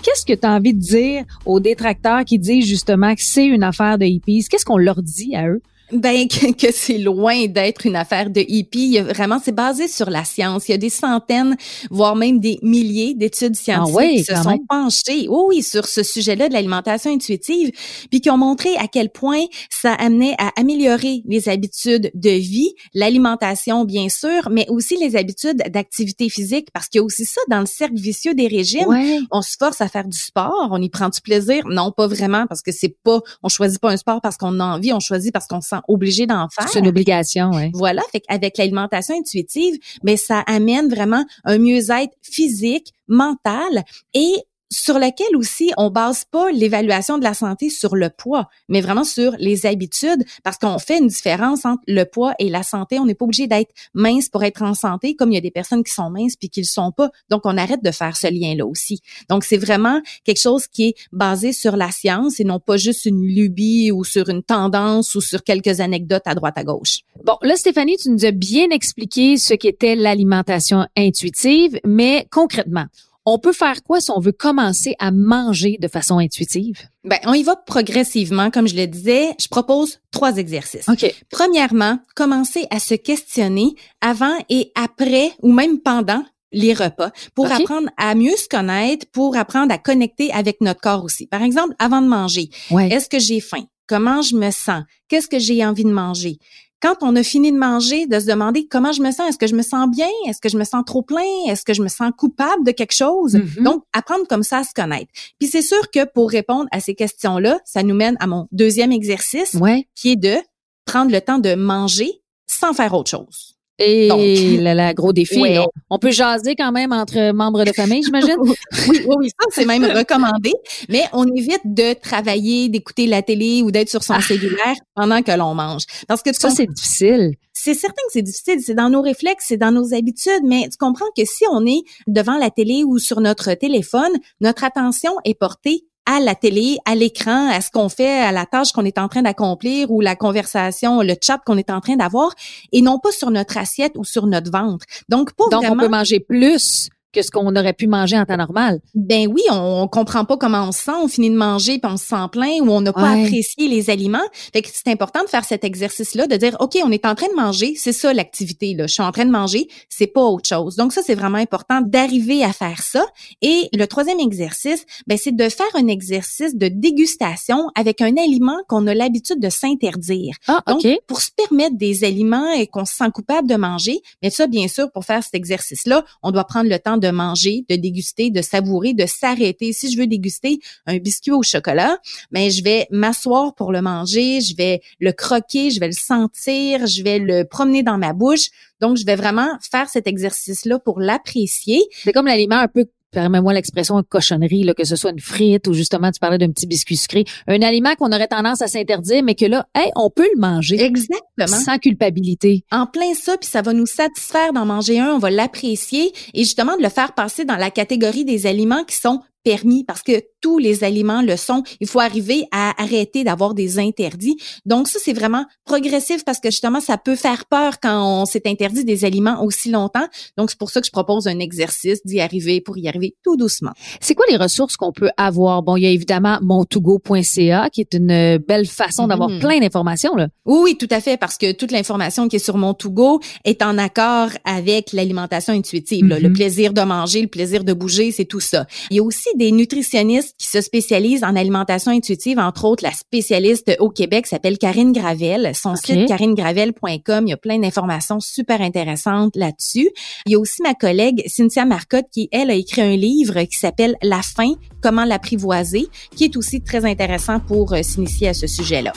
Qu'est-ce 0.03 0.25
que 0.25 0.39
tu 0.39 0.47
as 0.47 0.53
envie 0.53 0.75
de 0.75 0.81
dire 0.81 1.25
aux 1.45 1.61
détracteurs 1.61 2.25
qui 2.25 2.39
disent 2.39 2.67
justement 2.67 3.15
que 3.15 3.23
c'est 3.23 3.47
une 3.47 3.63
affaire 3.63 3.99
de 3.99 4.05
hippies? 4.05 4.47
Qu'est-ce 4.49 4.65
qu'on 4.65 4.79
leur 4.79 5.03
dit 5.03 5.35
à 5.35 5.49
eux? 5.49 5.63
Ben 5.93 6.27
que, 6.29 6.53
que 6.53 6.73
c'est 6.73 6.99
loin 6.99 7.47
d'être 7.47 7.87
une 7.87 7.97
affaire 7.97 8.31
de 8.31 8.41
hippie. 8.47 8.87
Il 8.87 8.93
y 8.93 8.99
a 8.99 9.05
vraiment, 9.05 9.39
c'est 9.43 9.55
basé 9.55 9.89
sur 9.89 10.11
la 10.11 10.25
science. 10.25 10.69
Il 10.69 10.73
y 10.73 10.75
a 10.75 10.79
des 10.79 10.91
centaines, 10.91 11.57
voire 11.91 12.17
même 12.17 12.41
des 12.41 12.59
milliers 12.63 13.15
d'études 13.15 13.55
scientifiques 13.57 13.97
Ah 13.97 13.99
oui, 14.05 14.17
qui 14.17 14.25
se 14.25 14.35
sont 14.35 14.51
même. 14.51 14.67
penchées, 14.69 15.29
oui, 15.29 15.43
oui, 15.49 15.63
sur 15.63 15.87
ce 15.87 16.03
sujet-là 16.03 16.49
de 16.49 16.53
l'alimentation 16.55 17.11
intuitive, 17.13 17.71
puis 18.11 18.21
qui 18.21 18.31
ont 18.31 18.37
montré 18.39 18.77
à 18.77 18.89
quel 18.89 19.11
point 19.11 19.45
ça 19.71 19.93
amenait 19.95 20.35
à 20.39 20.51
améliorer 20.59 21.23
les 21.27 21.49
habitudes 21.49 22.11
de 22.15 22.31
vie, 22.31 22.73
l'alimentation 22.95 23.85
bien 23.85 24.09
sûr, 24.09 24.49
mais 24.51 24.67
aussi 24.69 24.97
les 24.97 25.17
habitudes 25.17 25.63
d'activité 25.71 26.29
physique, 26.29 26.69
parce 26.73 26.89
qu'il 26.89 26.99
y 26.99 27.03
a 27.03 27.05
aussi 27.05 27.25
ça 27.25 27.41
dans 27.49 27.61
le 27.61 27.67
cercle 27.67 27.95
vicieux 27.97 28.35
des 28.35 28.49
régimes 28.49 28.87
Ouais. 28.89 29.19
on 29.31 29.43
se 29.43 29.57
force 29.59 29.81
à 29.81 29.89
faire 29.89 30.05
du 30.07 30.19
sport, 30.19 30.69
on 30.71 30.81
y 30.83 30.89
prend 30.89 31.09
du 31.09 31.21
plaisir, 31.21 31.65
non 31.69 31.93
pas 31.93 32.07
vraiment 32.07 32.47
parce 32.47 32.63
que 32.63 32.73
c'est 32.73 32.95
pas, 33.03 33.21
on 33.43 33.49
choisit 33.49 33.79
pas 33.81 33.91
un 33.91 33.97
sport 33.97 34.21
parce 34.21 34.37
qu'on 34.37 34.61
a 34.61 34.65
envie, 34.65 34.93
on 34.93 35.01
choisit 35.01 35.33
parce 35.33 35.47
qu'on 35.47 35.61
se 35.61 35.76
sent 35.77 35.83
obligé 35.89 36.27
d'en 36.27 36.49
faire. 36.49 36.69
C'est 36.69 36.79
une 36.81 36.89
obligation, 36.89 37.51
ouais. 37.51 37.71
Voilà, 37.75 38.03
fait 38.13 38.23
avec 38.29 38.59
l'alimentation 38.59 39.17
intuitive, 39.19 39.79
mais 40.03 40.17
ça 40.17 40.41
amène 40.41 40.89
vraiment 40.89 41.25
un 41.45 41.59
mieux-être 41.59 42.13
physique, 42.23 42.93
mental 43.09 43.85
et 44.15 44.35
sur 44.77 44.99
lequel 44.99 45.35
aussi 45.37 45.73
on 45.79 45.91
base 45.91 46.25
pas 46.31 46.51
l'évaluation 46.53 47.17
de 47.17 47.25
la 47.25 47.33
santé 47.33 47.71
sur 47.71 47.97
le 47.97 48.11
poids, 48.11 48.49
mais 48.69 48.83
vraiment 48.83 49.05
sur 49.05 49.33
les 49.39 49.65
habitudes, 49.65 50.23
parce 50.45 50.59
qu'on 50.59 50.79
fait 50.79 50.99
une 50.99 51.07
différence 51.07 51.65
entre 51.65 51.83
le 51.89 52.05
poids 52.05 52.35
et 52.39 52.51
la 52.51 52.63
santé. 52.63 52.99
On 52.99 53.07
n'est 53.07 53.15
pas 53.15 53.25
obligé 53.25 53.47
d'être 53.47 53.71
mince 53.95 54.29
pour 54.29 54.45
être 54.45 54.61
en 54.61 54.75
santé, 54.75 55.17
comme 55.17 55.33
il 55.33 55.37
y 55.37 55.39
a 55.39 55.41
des 55.41 55.51
personnes 55.51 55.83
qui 55.83 55.95
sont 55.95 56.11
minces 56.11 56.37
puis 56.37 56.51
qui 56.51 56.61
le 56.61 56.67
sont 56.67 56.93
pas. 56.93 57.11
Donc 57.31 57.43
on 57.45 57.57
arrête 57.57 57.83
de 57.83 57.91
faire 57.91 58.19
ce 58.19 58.27
lien-là 58.27 58.67
aussi. 58.67 59.01
Donc 59.31 59.45
c'est 59.45 59.57
vraiment 59.57 60.03
quelque 60.25 60.41
chose 60.41 60.67
qui 60.67 60.89
est 60.89 60.95
basé 61.11 61.55
sur 61.55 61.77
la 61.77 61.91
science 61.91 62.39
et 62.39 62.45
non 62.45 62.61
pas 62.61 62.77
juste 62.77 63.07
une 63.07 63.23
lubie 63.23 63.91
ou 63.93 64.05
sur 64.05 64.29
une 64.29 64.43
tendance 64.43 65.15
ou 65.15 65.23
sur 65.23 65.43
quelques 65.43 65.81
anecdotes 65.81 66.27
à 66.27 66.35
droite 66.35 66.59
à 66.59 66.65
gauche. 66.65 66.99
Bon, 67.25 67.39
là, 67.41 67.57
Stéphanie, 67.57 67.97
tu 67.97 68.11
nous 68.11 68.27
as 68.27 68.31
bien 68.31 68.69
expliqué 68.71 69.39
ce 69.39 69.55
qu'était 69.55 69.97
l'alimentation 69.97 70.87
intuitive, 70.97 71.81
mais 71.85 72.27
concrètement, 72.31 72.85
on 73.27 73.39
peut 73.39 73.53
faire 73.53 73.83
quoi 73.83 74.01
si 74.01 74.11
on 74.13 74.21
veut 74.21 74.33
commencer 74.33 74.95
à 74.99 75.11
manger 75.11 75.77
de 75.81 75.89
façon 75.89 76.19
intuitive? 76.19 76.79
Ben, 77.05 77.19
on 77.25 77.35
y 77.35 77.43
va 77.43 77.57
progressivement, 77.57 78.51
comme 78.51 78.69
je 78.69 78.77
le 78.77 78.87
disais. 78.87 79.31
Je 79.41 79.49
propose 79.49 79.99
trois 80.13 80.37
exercices. 80.37 80.89
OK. 80.89 81.13
Premièrement, 81.31 81.99
commencer 82.15 82.67
à 82.71 82.79
se 82.79 82.95
questionner 82.95 83.75
avant 84.01 84.37
et 84.49 84.73
après 84.75 85.33
ou 85.43 85.53
même 85.53 85.81
pendant 85.81 86.25
les 86.53 86.73
repas, 86.73 87.11
pour 87.35 87.51
apprendre 87.53 87.91
à 87.99 88.15
mieux 88.15 88.37
se 88.37 88.49
connaître, 88.49 89.05
pour 89.13 89.37
apprendre 89.37 89.75
à 89.75 89.79
connecter 89.79 90.33
avec 90.33 90.61
notre 90.61 90.81
corps 90.81 91.05
aussi. 91.05 91.27
Par 91.27 91.43
exemple, 91.43 91.75
avant 91.79 92.01
de 92.01 92.07
manger, 92.07 92.49
Ouais. 92.71 92.89
est-ce 92.89 93.09
que 93.09 93.19
j'ai 93.19 93.41
faim? 93.41 93.65
Comment 93.89 94.23
je 94.23 94.35
me 94.37 94.51
sens? 94.51 94.83
Qu'est-ce 95.09 95.29
que 95.29 95.39
j'ai 95.39 95.65
envie 95.67 95.85
de 95.85 95.91
manger? 95.93 96.39
Quand 96.83 96.97
on 97.01 97.17
a 97.17 97.23
fini 97.23 97.53
de 97.53 97.57
manger, 97.57 98.07
de 98.07 98.21
se 98.21 98.27
demander 98.27 98.67
comment 98.69 98.93
je 98.93 99.01
me 99.01 99.11
sens, 99.11 99.31
est-ce 99.31 99.39
que 99.39 99.47
je 99.47 99.55
me 99.57 99.63
sens 99.63 99.89
bien? 99.91 100.09
Est-ce 100.27 100.41
que 100.43 100.49
je 100.51 100.59
me 100.59 100.65
sens 100.65 100.83
trop 100.87 101.01
plein? 101.03 101.23
Est-ce 101.49 101.65
que 101.65 101.73
je 101.73 101.83
me 101.83 101.89
sens 101.89 102.11
coupable 102.17 102.65
de 102.65 102.71
quelque 102.71 102.95
chose? 102.95 103.35
Mhm. 103.35 103.65
Donc, 103.65 103.83
apprendre 103.95 104.27
comme 104.29 104.43
ça 104.43 104.59
à 104.59 104.65
se 104.65 104.75
connaître. 104.75 105.11
Puis 105.39 105.49
c'est 105.49 105.63
sûr 105.63 105.91
que 105.91 106.05
pour 106.05 106.31
répondre 106.31 106.67
à 106.73 106.81
ces 106.81 106.95
questions-là, 106.95 107.59
ça 107.65 107.83
nous 107.83 107.95
mène 107.95 108.17
à 108.21 108.27
mon 108.27 108.47
deuxième 108.53 108.93
exercice, 108.93 109.55
Ouais. 109.55 109.89
qui 109.95 110.13
est 110.13 110.17
de 110.17 110.37
prendre 110.85 111.11
le 111.11 111.21
temps 111.21 111.39
de 111.39 111.55
manger 111.55 112.21
sans 112.47 112.75
faire 112.75 112.93
autre 112.95 113.11
chose. 113.11 113.56
Et 113.79 114.09
Donc. 114.09 114.21
là, 114.63 114.75
là, 114.75 114.95
gros 114.95 115.13
défi. 115.13 115.41
Ouais. 115.41 115.59
On, 115.91 115.99
peut 115.99 116.11
jaser 116.11 116.55
quand 116.57 116.73
même 116.73 116.93
entre 116.93 117.33
membres 117.33 117.65
de 117.65 117.73
famille, 117.73 118.03
j'imagine? 118.03 118.37
oui, 118.41 118.55
oui, 118.89 119.15
oui, 119.19 119.29
ça, 119.29 119.47
c'est 119.51 119.65
même 119.67 119.85
recommandé. 119.97 120.53
Mais 120.89 121.05
on 121.13 121.27
évite 121.35 121.61
de 121.65 121.93
travailler, 121.93 122.69
d'écouter 122.69 123.07
la 123.07 123.23
télé 123.23 123.63
ou 123.63 123.71
d'être 123.71 123.91
sur 123.91 124.03
son 124.03 124.15
Ah. 124.15 124.23
cellulaire 124.23 124.77
pendant 124.95 125.23
que 125.23 125.33
l'on 125.33 125.55
mange. 125.55 125.83
Parce 126.09 126.23
que 126.23 126.31
tu 126.31 126.37
Ça, 126.41 126.51
c'est 126.51 126.67
difficile. 126.67 127.35
c'est 127.53 127.75
certain 127.75 128.03
que 128.07 128.13
c'est 128.13 128.23
difficile, 128.23 128.61
c'est 128.65 128.75
dans 128.75 128.91
nos 128.91 129.03
réflexes, 129.03 129.47
c'est 129.49 129.57
dans 129.57 129.73
nos 129.73 129.93
habitudes, 129.95 130.43
mais 130.45 130.69
tu 130.71 130.77
comprends 130.79 131.07
que 131.17 131.25
si 131.25 131.45
on 131.51 131.67
est 131.67 131.83
devant 132.07 132.39
la 132.39 132.51
télé 132.51 132.83
ou 132.85 132.99
sur 132.99 133.21
notre 133.21 133.53
téléphone, 133.55 134.13
notre 134.41 134.65
attention 134.65 135.13
est 135.25 135.35
portée 135.39 135.85
à 136.07 136.21
la 136.21 136.35
télé, 136.35 136.79
à 136.85 136.95
l'écran, 136.95 137.51
à 137.51 137.61
ce 137.61 137.71
qu'on 137.71 137.89
fait, 137.89 138.21
à 138.21 138.33
la 138.33 138.47
tâche 138.47 138.73
qu'on 138.73 138.85
est 138.85 138.99
en 138.99 139.09
train 139.09 139.23
d'accomplir 139.23 139.91
ou 139.91 140.01
la 140.01 140.17
conversation, 140.17 141.03
le 141.03 141.15
chat 141.21 141.39
qu'on 141.45 141.59
est 141.59 141.71
en 141.71 141.81
train 141.81 141.97
d'avoir, 141.97 142.33
et 142.73 142.81
non 142.81 142.99
pas 142.99 143.13
sur 143.13 143.31
notre 143.31 143.59
assiette 143.59 143.93
ou 143.97 144.05
sur 144.05 144.27
notre 144.27 144.51
ventre. 144.51 144.87
Donc, 145.09 145.33
pas 145.35 145.45
Donc, 145.51 145.65
on 145.69 145.77
peut 145.77 145.89
manger 145.89 146.21
plus 146.21 146.89
que 147.17 147.23
ce 147.23 147.31
qu'on 147.31 147.55
aurait 147.57 147.73
pu 147.73 147.87
manger 147.87 148.19
en 148.19 148.25
temps 148.27 148.37
normal. 148.37 148.81
Ben 148.95 149.27
oui, 149.27 149.43
on, 149.51 149.83
on 149.83 149.89
comprend 149.89 150.25
pas 150.25 150.37
comment 150.37 150.69
on 150.69 150.73
se 150.73 150.81
sent, 150.83 150.93
on 151.03 151.09
finit 151.09 151.31
de 151.31 151.37
manger 151.37 151.79
puis 151.79 151.91
on 151.91 151.97
se 151.97 152.05
sent 152.05 152.17
plein 152.31 152.61
ou 152.61 152.71
on 152.71 152.81
n'a 152.81 152.93
pas 152.93 153.13
Ouais. 153.15 153.25
apprécié 153.25 153.69
les 153.69 153.89
aliments. 153.91 154.19
Fait 154.53 154.63
que 154.63 154.69
c'est 154.73 154.89
important 154.91 155.23
de 155.25 155.29
faire 155.29 155.45
cet 155.45 155.65
exercice-là, 155.65 156.27
de 156.27 156.37
dire 156.37 156.57
OK, 156.61 156.77
on 156.85 156.91
est 156.91 157.07
en 157.07 157.15
train 157.15 157.29
de 157.29 157.35
manger, 157.35 157.75
c'est 157.77 157.93
ça 157.93 158.13
l'activité 158.13 158.75
là. 158.75 158.87
Je 158.87 158.93
suis 158.95 159.03
en 159.03 159.13
train 159.13 159.25
de 159.25 159.31
manger, 159.31 159.69
c'est 159.89 160.07
pas 160.07 160.23
autre 160.23 160.49
chose. 160.49 160.77
Donc 160.77 160.93
ça 160.93 161.03
c'est 161.05 161.15
vraiment 161.15 161.39
important 161.39 161.81
d'arriver 161.81 162.45
à 162.45 162.53
faire 162.53 162.83
ça. 162.83 163.05
Et 163.43 163.69
le 163.73 163.87
troisième 163.87 164.21
exercice, 164.21 164.85
ben 165.07 165.17
c'est 165.17 165.35
de 165.35 165.49
faire 165.49 165.67
un 165.75 165.89
exercice 165.89 166.55
de 166.57 166.69
dégustation 166.69 167.69
avec 167.75 168.01
un 168.01 168.17
aliment 168.17 168.59
qu'on 168.69 168.87
a 168.87 168.95
l'habitude 168.95 169.41
de 169.41 169.49
s'interdire. 169.49 170.35
Ah, 170.49 170.63
Donc, 170.67 170.83
pour 171.07 171.21
se 171.21 171.31
permettre 171.31 171.77
des 171.77 172.05
aliments 172.05 172.51
et 172.53 172.67
qu'on 172.67 172.85
se 172.85 172.95
sent 172.95 173.11
coupable 173.15 173.49
de 173.49 173.55
manger, 173.57 174.01
mais 174.23 174.31
ça, 174.31 174.47
bien 174.47 174.69
sûr, 174.69 174.91
pour 174.93 175.05
faire 175.05 175.23
cet 175.23 175.35
exercice-là, 175.35 176.05
on 176.23 176.31
doit 176.33 176.45
prendre 176.45 176.69
le 176.69 176.79
temps 176.79 176.97
de 176.97 177.06
manger, 177.11 177.65
de 177.69 177.77
déguster, 177.77 178.31
de 178.31 178.43
savourer, 178.43 178.95
de 178.95 179.07
s'arrêter. 179.07 179.73
Si 179.73 179.91
je 179.91 179.99
veux 179.99 180.07
déguster 180.07 180.59
un 180.87 180.99
biscuit 180.99 181.33
au 181.33 181.43
chocolat, 181.43 181.99
ben 182.31 182.51
je 182.51 182.63
vais 182.63 182.87
m'asseoir 182.91 183.55
pour 183.55 183.73
le 183.73 183.83
manger, 183.83 184.41
je 184.41 184.57
vais 184.57 184.81
le 185.01 185.13
croquer, 185.13 185.71
je 185.71 185.81
vais 185.81 185.89
le 185.89 185.93
sentir, 185.93 186.87
je 186.87 187.03
vais 187.03 187.19
le 187.19 187.45
promener 187.45 187.83
dans 187.83 187.99
ma 187.99 188.13
bouche. 188.13 188.51
Donc, 188.81 188.99
je 188.99 189.07
vais 189.07 189.17
vraiment 189.17 189.49
faire 189.71 189.89
cet 189.89 190.07
exercice-là 190.07 190.79
pour 190.79 191.01
l'apprécier. 191.01 191.81
C'est 192.05 192.13
comme 192.13 192.27
l'aliment 192.27 192.59
un 192.59 192.69
peu, 192.69 192.85
permets-moi 193.13 193.53
l'expression, 193.53 194.03
cochonnerie, 194.09 194.65
là, 194.65 194.75
que 194.75 194.85
ce 194.85 194.97
soit 194.97 195.11
une 195.11 195.21
frite 195.21 195.69
ou 195.69 195.73
justement, 195.73 196.11
tu 196.11 196.21
parlais 196.21 196.39
d'un 196.39 196.51
petit 196.51 196.67
biscuit 196.67 196.97
sucré. 196.97 197.25
Un 197.47 197.63
aliment 197.63 197.95
qu'on 197.95 198.13
aurait 198.13 198.29
tendance 198.29 198.63
à 198.63 198.69
s'interdire, 198.69 199.23
mais 199.23 199.35
que 199.35 199.47
là, 199.47 199.67
hey, 199.75 199.91
on 199.97 200.11
peut 200.11 200.29
le 200.35 200.41
manger 200.41 200.83
Exactement. 200.83 201.47
sans 201.47 201.79
culpabilité. 201.79 202.65
en 202.71 202.87
plein 202.87 203.15
ça, 203.15 203.37
puis 203.39 203.49
ça 203.49 203.63
va 203.63 203.73
nous 203.73 203.87
satisfaire 203.87 204.53
d'en 204.53 204.67
manger 204.67 205.01
un, 205.01 205.13
on 205.13 205.19
va 205.19 205.31
l'apprécier 205.31 206.13
et 206.35 206.45
justement 206.45 206.77
de 206.77 206.83
le 206.83 206.89
faire 206.89 207.13
passer 207.15 207.45
dans 207.45 207.57
la 207.57 207.71
catégorie 207.71 208.25
des 208.25 208.47
aliments 208.47 208.85
qui 208.85 208.97
sont 208.97 209.21
permis 209.51 209.85
parce 209.85 210.03
que 210.03 210.17
tous 210.41 210.59
les 210.59 210.83
aliments 210.83 211.23
le 211.23 211.37
sont. 211.37 211.63
Il 211.81 211.87
faut 211.87 212.01
arriver 212.01 212.41
à 212.53 212.65
arrêter 212.83 213.23
d'avoir 213.25 213.55
des 213.55 213.79
interdits. 213.79 214.37
Donc 214.65 214.87
ça, 214.89 214.99
c'est 215.05 215.13
vraiment 215.13 215.45
progressif 215.65 216.25
parce 216.25 216.41
que 216.41 216.51
justement, 216.51 216.81
ça 216.81 216.97
peut 216.99 217.15
faire 217.17 217.47
peur 217.47 217.79
quand 217.81 217.99
on 218.23 218.25
s'est 218.27 218.43
interdit 218.47 218.85
des 218.85 219.05
aliments 219.05 219.43
aussi 219.45 219.71
longtemps. 219.71 220.07
Donc 220.37 220.51
c'est 220.51 220.59
pour 220.59 220.71
ça 220.71 220.81
que 220.81 220.87
je 220.87 220.93
propose 220.93 221.27
un 221.29 221.39
exercice 221.39 222.01
d'y 222.05 222.21
arriver 222.21 222.61
pour 222.61 222.77
y 222.79 222.89
arriver 222.89 223.15
tout 223.25 223.37
doucement. 223.37 223.71
C'est 224.01 224.15
quoi 224.15 224.27
les 224.29 224.37
ressources 224.37 224.77
qu'on 224.77 224.93
peut 224.93 225.11
avoir? 225.17 225.63
Bon, 225.63 225.77
il 225.77 225.83
y 225.85 225.87
a 225.87 225.91
évidemment 225.91 226.39
montogo.ca 226.43 227.71
qui 227.71 227.81
est 227.81 227.95
une 227.95 228.11
euh, 228.11 228.39
belle 228.39 228.67
façon 228.67 229.07
d'avoir 229.07 229.29
Mhm. 229.31 229.41
plein 229.41 229.59
d'informations. 229.61 230.13
Oui, 230.45 230.59
oui, 230.65 230.77
tout 230.79 230.89
à 230.91 231.01
fait, 231.01 231.17
parce 231.17 231.37
que 231.39 231.53
toute 231.53 231.71
l'information 231.73 232.29
qui 232.29 232.37
est 232.37 232.45
sur 232.49 232.57
mon 232.57 232.75
to-go 232.75 233.21
est 233.45 233.63
en 233.63 233.79
accord 233.79 234.29
avec 234.45 234.93
l'alimentation 234.93 235.53
intuitive. 235.55 236.07
là. 236.07 236.19
Le 236.19 236.33
plaisir 236.33 236.73
de 236.73 236.81
manger, 236.83 237.23
le 237.23 237.29
plaisir 237.29 237.65
de 237.65 237.73
bouger, 237.73 238.13
c'est 238.13 238.25
tout 238.25 238.41
ça. 238.41 238.67
Il 238.91 238.97
y 238.97 239.01
a 239.01 239.03
aussi 239.03 239.29
des 239.37 239.53
nutritionnistes 239.53 240.35
qui 240.39 240.47
se 240.47 240.61
spécialisent 240.61 241.25
en 241.25 241.37
alimentation 241.37 241.93
intuitive, 241.93 242.39
entre 242.39 242.65
autres 242.65 242.85
la 242.85 242.93
spécialiste 242.93 243.77
au 243.79 243.91
Québec 243.91 244.27
s'appelle 244.27 244.59
Karine 244.59 244.93
Gravel. 244.93 245.53
Son 245.55 245.77
site 245.77 246.09
karinegravel.com, 246.09 247.27
il 247.27 247.31
y 247.31 247.33
a 247.33 247.37
plein 247.37 247.59
d'informations 247.59 248.21
super 248.21 248.61
intéressantes 248.61 249.37
là-dessus. 249.37 249.91
Il 250.27 250.33
y 250.33 250.35
a 250.35 250.39
aussi 250.39 250.63
ma 250.63 250.75
collègue 250.75 251.23
Cynthia 251.27 251.65
Marcotte 251.65 252.07
qui, 252.13 252.29
elle, 252.33 252.51
a 252.51 252.55
écrit 252.55 252.83
un 252.83 252.97
livre 252.97 253.43
qui 253.43 253.59
s'appelle 253.59 253.97
La 254.03 254.23
faim, 254.23 254.55
comment 254.83 255.05
l'apprivoiser, 255.05 255.89
qui 256.15 256.25
est 256.25 256.37
aussi 256.37 256.63
très 256.63 256.85
intéressant 256.85 257.41
pour 257.41 257.73
euh, 257.73 257.83
s'initier 257.83 258.29
à 258.29 258.35
ce 258.35 258.47
sujet-là. 258.47 258.93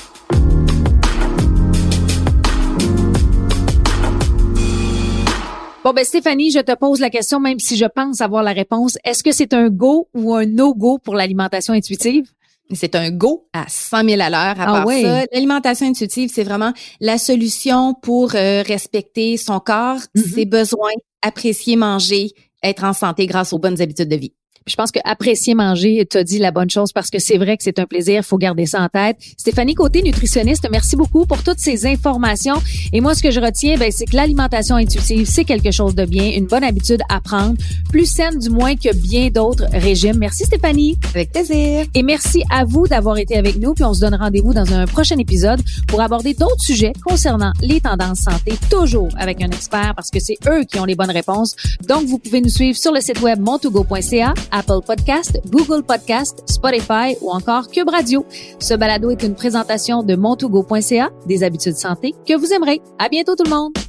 Bon, 5.84 5.94
ben, 5.94 6.04
Stéphanie, 6.04 6.52
je 6.52 6.60
te 6.60 6.76
pose 6.76 7.00
la 7.00 7.10
question, 7.10 7.40
même 7.40 7.60
si 7.60 7.78
je 7.78 7.86
pense 7.86 8.20
avoir 8.22 8.44
la 8.44 8.52
réponse. 8.52 8.98
Est-ce 9.06 9.24
que 9.24 9.32
c'est 9.32 9.54
un 9.54 9.70
go 9.70 10.10
ou 10.14 10.36
un 10.36 10.46
no-go 10.46 10.98
pour 10.98 11.16
l'alimentation 11.16 11.74
intuitive? 11.74 12.30
C'est 12.74 12.96
un 12.96 13.10
go 13.12 13.48
à 13.54 13.66
100 13.68 14.08
000 14.10 14.22
à 14.22 14.30
l'heure. 14.30 14.60
À 14.60 14.64
Ah 14.64 14.66
part 14.84 14.88
ça, 14.92 15.24
l'alimentation 15.32 15.88
intuitive, 15.88 16.30
c'est 16.34 16.44
vraiment 16.44 16.74
la 17.00 17.18
solution 17.18 17.96
pour 17.96 18.36
euh, 18.36 18.62
respecter 18.62 19.38
son 19.38 19.60
corps, 19.60 20.00
Mhm. 20.16 20.24
ses 20.36 20.46
besoins, 20.46 20.92
apprécier 21.22 21.78
manger, 21.78 22.32
être 22.62 22.84
en 22.84 22.94
santé 22.94 23.26
grâce 23.26 23.54
aux 23.54 23.60
bonnes 23.60 23.82
habitudes 23.82 24.10
de 24.10 24.18
vie. 24.18 24.34
Puis 24.66 24.74
Je 24.74 24.76
pense 24.76 24.92
que 24.92 25.00
apprécier 25.04 25.56
manger, 25.56 26.06
tu 26.10 26.18
as 26.18 26.24
dit 26.24 26.38
la 26.38 26.52
bonne 26.52 26.70
chose 26.70 26.92
parce 26.94 27.10
que 27.10 27.20
c'est 27.20 27.38
vrai 27.38 27.58
que 27.58 27.64
c'est 27.64 27.80
un 27.80 27.86
plaisir, 27.86 28.18
il 28.18 28.24
faut 28.24 28.38
garder 28.38 28.66
ça 28.66 28.82
en 28.82 28.90
tête. 28.90 29.18
Stéphanie 29.38 29.74
Côté, 29.74 30.02
nutritionniste, 30.04 30.68
merci 30.72 30.96
beaucoup 30.96 31.26
pour 31.26 31.42
toutes 31.44 31.60
ces 31.60 31.86
informations. 31.86 32.56
Et 32.94 33.02
moi, 33.02 33.16
ce 33.16 33.24
que 33.24 33.32
je 33.32 33.40
retiens, 33.40 33.78
ben, 33.78 33.92
c'est 33.92 34.06
que 34.06 34.16
l'alimentation 34.16 34.76
intuitive, 34.76 35.28
c'est 35.28 35.46
quelque 35.46 35.72
chose 35.72 35.96
de 35.96 36.06
bien, 36.06 36.32
une 36.36 36.46
bonne 36.46 36.64
habitude 36.64 37.02
à 37.10 37.20
prendre, 37.22 37.56
plus 37.90 38.06
saine 38.06 38.38
du 38.38 38.50
moins 38.50 38.76
que 38.76 38.94
bien 38.96 39.30
d'autres 39.30 39.66
régimes. 39.72 40.18
Merci 40.18 40.46
Stéphanie. 40.46 40.98
Avec 41.16 41.32
plaisir. 41.32 41.86
Et 41.96 42.04
merci 42.04 42.44
à 42.52 42.66
vous 42.66 42.88
d'avoir 42.88 43.18
été 43.18 43.38
avec 43.38 43.58
nous. 43.58 43.74
Puis 43.74 43.84
on 43.84 43.94
se 43.94 44.02
donne 44.02 44.16
rendez-vous 44.16 44.54
dans 44.54 44.74
un 44.74 44.86
prochain 44.86 45.18
épisode 45.18 45.62
pour 45.88 46.02
aborder 46.02 46.34
d'autres 46.34 46.62
sujets 46.62 46.94
concernant 47.04 47.54
les 47.62 47.82
tendances 47.82 48.20
santé, 48.20 48.54
toujours 48.70 49.10
avec 49.18 49.42
un 49.42 49.50
expert 49.50 49.94
parce 49.96 50.10
que 50.10 50.20
c'est 50.20 50.38
eux 50.48 50.64
qui 50.64 50.80
ont 50.80 50.86
les 50.86 50.96
bonnes 50.96 51.12
réponses. 51.12 51.56
Donc, 51.88 52.06
vous 52.06 52.20
pouvez 52.20 52.42
nous 52.42 52.50
suivre 52.50 52.78
sur 52.78 52.92
le 52.92 53.02
site 53.02 53.22
web 53.22 53.40
montogo.ca, 53.40 54.34
Apple 54.52 54.82
Podcast, 54.86 55.40
Google 55.48 55.84
Podcast, 55.84 56.44
Spotify 56.48 57.16
ou 57.22 57.32
encore 57.32 57.68
Cube 57.70 57.90
Radio. 57.90 58.26
Ce 58.60 58.74
balado 58.74 59.10
est 59.10 59.24
une 59.24 59.36
présentation 59.36 60.04
de 60.04 60.16
montogo.ca, 60.16 61.10
des 61.26 61.44
habitudes 61.44 61.76
santé 61.76 62.14
que 62.28 62.38
vous 62.38 62.54
aimerez. 62.54 62.82
À 62.98 63.10
bientôt 63.10 63.36
tout 63.36 63.44
le 63.44 63.50
monde! 63.50 63.89